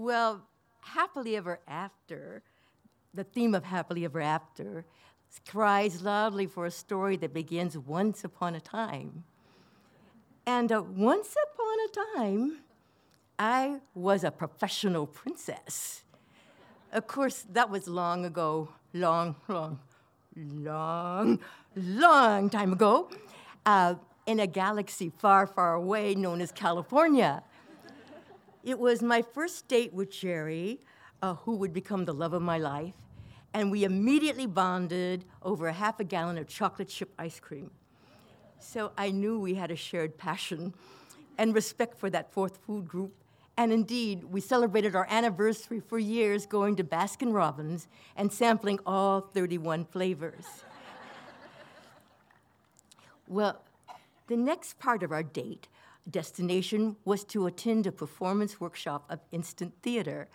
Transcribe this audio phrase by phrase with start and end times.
[0.00, 0.40] Well,
[0.80, 2.42] happily ever after,
[3.12, 4.86] the theme of happily ever after,
[5.46, 9.24] cries loudly for a story that begins once upon a time.
[10.46, 12.60] And uh, once upon a time,
[13.38, 16.02] I was a professional princess.
[16.94, 19.80] Of course, that was long ago, long, long,
[20.34, 21.40] long,
[21.76, 23.10] long time ago,
[23.66, 27.42] uh, in a galaxy far, far away known as California.
[28.62, 30.80] It was my first date with Jerry,
[31.22, 32.94] uh, who would become the love of my life,
[33.54, 37.70] and we immediately bonded over a half a gallon of chocolate chip ice cream.
[38.58, 40.74] So I knew we had a shared passion
[41.38, 43.14] and respect for that fourth food group.
[43.56, 49.22] And indeed, we celebrated our anniversary for years going to Baskin Robbins and sampling all
[49.22, 50.44] 31 flavors.
[53.26, 53.62] well,
[54.26, 55.66] the next part of our date
[56.08, 60.28] destination was to attend a performance workshop of instant theater.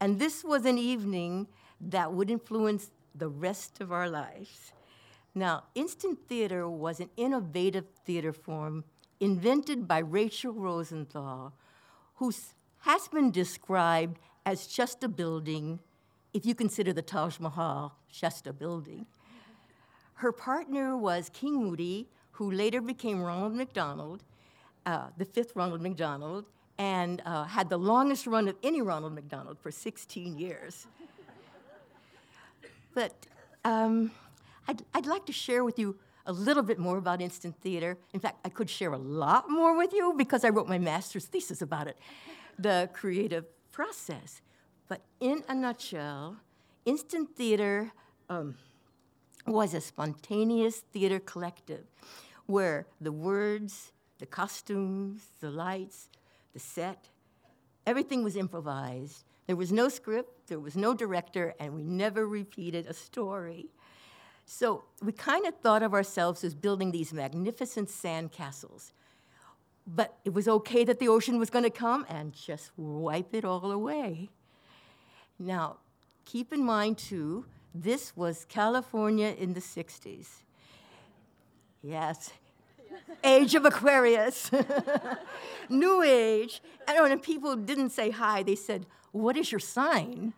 [0.00, 1.46] And this was an evening
[1.80, 4.72] that would influence the rest of our lives.
[5.34, 8.84] Now, instant theater was an innovative theater form
[9.20, 11.52] invented by Rachel Rosenthal,
[12.16, 12.32] who
[12.80, 15.80] has been described as just a building,
[16.32, 19.06] if you consider the Taj Mahal just a building.
[20.14, 24.22] Her partner was King Moody, who later became Ronald McDonald,
[24.86, 26.46] uh, the fifth Ronald McDonald,
[26.78, 30.86] and uh, had the longest run of any Ronald McDonald for 16 years.
[32.94, 33.12] but
[33.64, 34.12] um,
[34.68, 37.96] I'd, I'd like to share with you a little bit more about instant theater.
[38.12, 41.26] In fact, I could share a lot more with you because I wrote my master's
[41.26, 41.98] thesis about it,
[42.58, 44.40] the creative process.
[44.88, 46.36] But in a nutshell,
[46.84, 47.92] instant theater
[48.28, 48.56] um,
[49.46, 51.84] was a spontaneous theater collective
[52.46, 56.08] where the words, the costumes, the lights,
[56.52, 57.08] the set,
[57.86, 59.24] everything was improvised.
[59.46, 63.66] There was no script, there was no director, and we never repeated a story.
[64.44, 68.92] So we kind of thought of ourselves as building these magnificent sand castles.
[69.86, 73.44] But it was okay that the ocean was going to come and just wipe it
[73.44, 74.30] all away.
[75.38, 75.76] Now,
[76.24, 77.44] keep in mind, too,
[77.74, 80.26] this was California in the 60s.
[81.82, 82.32] Yes,
[83.24, 84.50] age of Aquarius,
[85.68, 86.62] new age.
[86.86, 90.34] And when people didn't say hi, they said, What is your sign?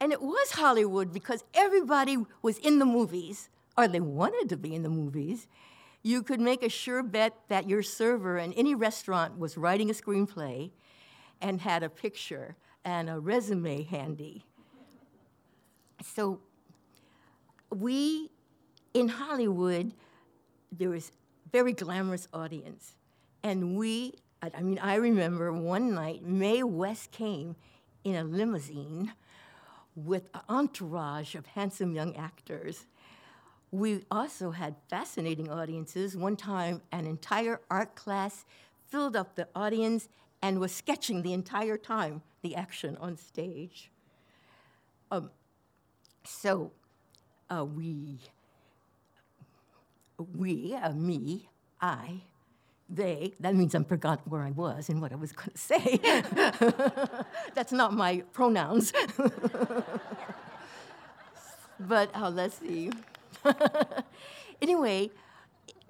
[0.00, 4.74] and it was Hollywood because everybody was in the movies, or they wanted to be
[4.74, 5.46] in the movies.
[6.02, 9.92] You could make a sure bet that your server in any restaurant was writing a
[9.92, 10.72] screenplay
[11.40, 14.44] and had a picture and a resume handy.
[16.02, 16.40] So,
[17.70, 18.30] we
[18.94, 19.92] in Hollywood,
[20.72, 21.12] there was
[21.52, 22.94] very glamorous audience.
[23.42, 27.56] And we, I mean, I remember one night Mae West came
[28.04, 29.12] in a limousine
[29.94, 32.86] with an entourage of handsome young actors.
[33.70, 36.16] We also had fascinating audiences.
[36.16, 38.44] One time, an entire art class
[38.88, 40.08] filled up the audience
[40.40, 43.90] and was sketching the entire time the action on stage.
[45.10, 45.30] Um,
[46.24, 46.72] so
[47.50, 48.18] uh, we
[50.34, 51.48] we, uh, me,
[51.80, 52.22] I,
[52.88, 55.98] they, that means I'm forgotten where I was and what I was going to say.
[57.54, 58.92] That's not my pronouns.
[61.80, 62.90] but uh, let's see.
[64.62, 65.10] anyway,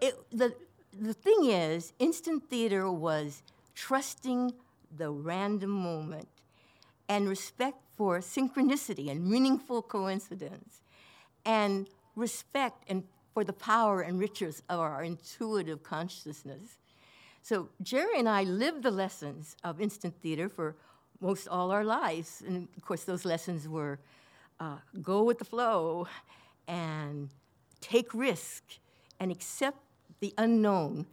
[0.01, 0.55] it, the,
[0.99, 3.43] the thing is, instant theater was
[3.75, 4.53] trusting
[4.97, 6.29] the random moment
[7.09, 10.81] and respect for synchronicity and meaningful coincidence
[11.45, 16.79] and respect and for the power and riches of our intuitive consciousness.
[17.43, 20.77] So Jerry and I lived the lessons of instant theater for
[21.21, 22.43] most all our lives.
[22.47, 23.99] And of course, those lessons were
[24.61, 26.07] uh, go with the flow
[26.69, 27.29] and
[27.81, 28.63] take risk
[29.19, 29.79] and accept
[30.21, 31.07] the unknown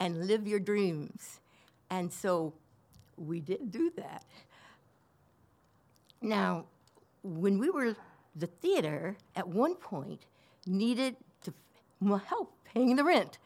[0.00, 1.40] and live your dreams.
[1.90, 2.54] And so
[3.16, 4.24] we did do that.
[6.22, 6.64] Now,
[7.22, 7.94] when we were
[8.34, 10.20] the theater, at one point,
[10.66, 11.52] needed to
[12.26, 13.38] help paying the rent.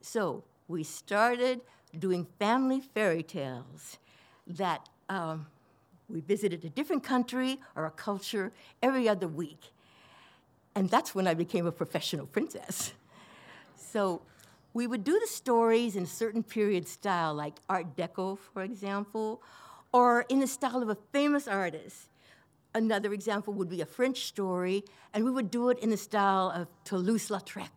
[0.00, 1.60] So we started
[1.98, 3.98] doing family fairy tales
[4.46, 5.46] that um,
[6.08, 8.52] we visited a different country or a culture
[8.82, 9.72] every other week.
[10.74, 12.92] And that's when I became a professional princess.
[13.76, 14.22] So
[14.72, 19.40] we would do the stories in a certain period style, like Art Deco, for example,
[19.92, 22.08] or in the style of a famous artist.
[22.74, 26.50] Another example would be a French story, and we would do it in the style
[26.50, 27.70] of Toulouse Lautrec.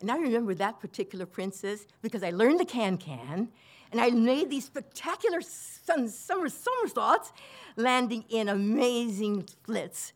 [0.00, 3.48] And I remember that particular princess because I learned the can can,
[3.92, 7.32] and I made these spectacular sun, summer somersaults,
[7.76, 10.12] landing in amazing splits.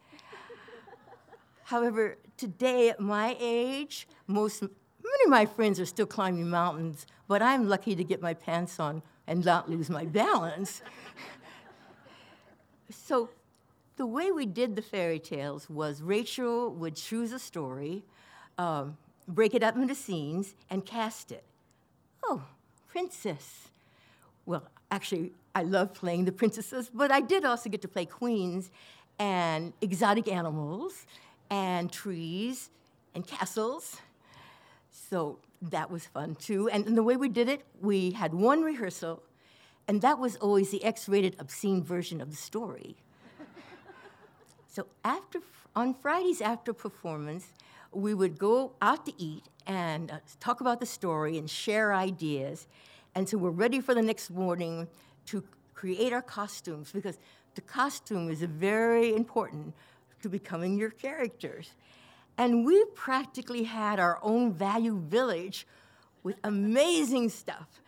[1.64, 7.42] However, today at my age, most many of my friends are still climbing mountains, but
[7.42, 10.82] I'm lucky to get my pants on and not lose my balance.
[12.90, 13.30] so
[14.00, 18.02] the way we did the fairy tales was Rachel would choose a story,
[18.56, 18.96] um,
[19.28, 21.44] break it up into scenes, and cast it.
[22.24, 22.42] Oh,
[22.88, 23.68] princess.
[24.46, 28.70] Well, actually, I love playing the princesses, but I did also get to play queens
[29.18, 31.04] and exotic animals
[31.50, 32.70] and trees
[33.14, 33.98] and castles.
[34.90, 36.70] So that was fun too.
[36.70, 39.22] And, and the way we did it, we had one rehearsal,
[39.86, 42.96] and that was always the X rated, obscene version of the story.
[44.70, 45.40] So after,
[45.74, 47.48] on Fridays after performance,
[47.92, 52.68] we would go out to eat and uh, talk about the story and share ideas.
[53.16, 54.86] And so we're ready for the next morning
[55.26, 55.42] to
[55.74, 57.18] create our costumes because
[57.56, 59.74] the costume is very important
[60.22, 61.72] to becoming your characters.
[62.38, 65.66] And we practically had our own value village
[66.22, 67.82] with amazing stuff.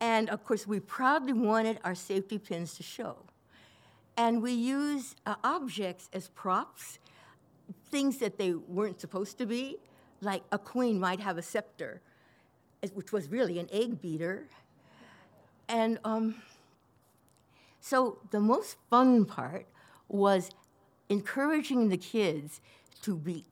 [0.00, 3.16] And of course, we proudly wanted our safety pins to show.
[4.16, 6.98] And we use uh, objects as props,
[7.90, 9.78] things that they weren't supposed to be,
[10.20, 12.00] like a queen might have a scepter,
[12.94, 14.48] which was really an egg beater.
[15.68, 16.36] And um,
[17.80, 19.66] so the most fun part
[20.08, 20.50] was
[21.08, 22.60] encouraging the kids
[23.02, 23.44] to be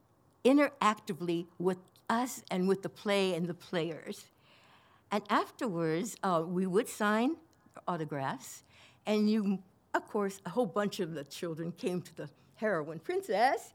[0.44, 1.78] interactively with
[2.08, 4.26] us and with the play and the players.
[5.10, 7.36] And afterwards, uh, we would sign
[7.88, 8.62] autographs,
[9.06, 9.58] and you
[9.94, 13.72] of course, a whole bunch of the children came to the heroine princess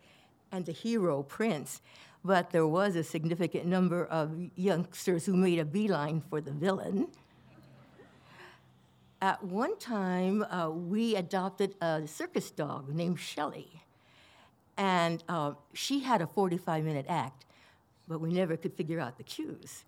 [0.52, 1.82] and the hero prince,
[2.24, 7.08] but there was a significant number of youngsters who made a beeline for the villain.
[9.22, 13.82] At one time, uh, we adopted a circus dog named Shelley,
[14.78, 17.46] and uh, she had a 45 minute act,
[18.08, 19.84] but we never could figure out the cues.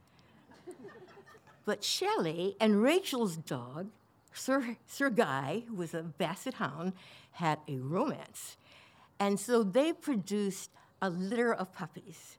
[1.65, 3.89] but Shelley and Rachel's dog
[4.37, 6.93] Sir, Sir Guy, who was a basset hound,
[7.31, 8.57] had a romance.
[9.19, 10.69] And so they produced
[11.01, 12.37] a litter of puppies.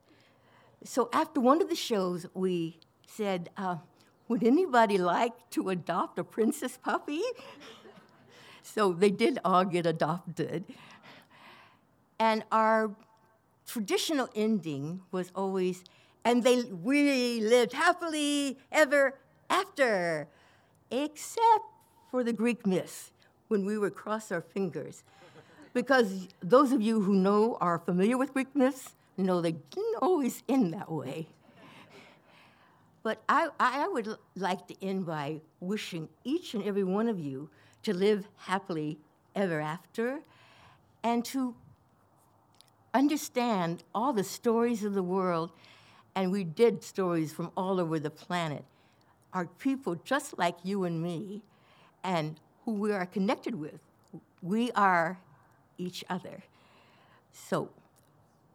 [0.84, 3.76] So after one of the shows, we said, uh,
[4.28, 7.22] Would anybody like to adopt a princess puppy?
[8.62, 10.64] so they did all get adopted.
[12.20, 12.94] And our
[13.66, 15.84] traditional ending was always,
[16.24, 19.18] and they we lived happily ever
[19.50, 20.28] after,
[20.90, 21.77] except
[22.10, 23.10] for the Greek myths
[23.48, 25.02] when we would cross our fingers.
[25.74, 30.42] Because those of you who know are familiar with Greek myths know they didn't always
[30.48, 31.28] end that way.
[33.02, 37.48] But I, I would like to end by wishing each and every one of you
[37.84, 38.98] to live happily
[39.34, 40.20] ever after
[41.02, 41.54] and to
[42.92, 45.52] understand all the stories of the world.
[46.14, 48.64] And we did stories from all over the planet.
[49.32, 51.42] Are people just like you and me
[52.04, 53.80] and who we are connected with.
[54.42, 55.18] We are
[55.78, 56.42] each other.
[57.32, 57.70] So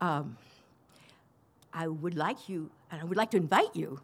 [0.01, 0.37] um,
[1.73, 3.99] I would like you, and I would like to invite you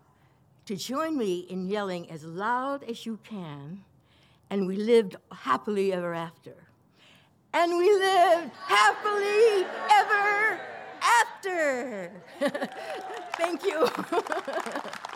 [0.66, 3.84] to join me in yelling as loud as you can,
[4.50, 6.54] and we lived happily ever after.
[7.54, 10.60] And we lived happily ever
[11.02, 12.12] after.
[13.34, 13.88] Thank you.